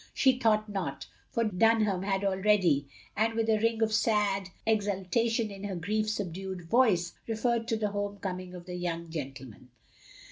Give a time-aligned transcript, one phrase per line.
[0.15, 5.63] She thought not, for Dunham had already, and with a ring of sad exultation in
[5.65, 9.69] her grief subdued voice, referred to the home conmig of the young gentleman.